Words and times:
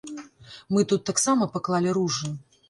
Мы 0.75 0.83
тут 0.93 1.03
таксама 1.09 1.49
паклалі 1.59 1.95
ружы. 1.99 2.33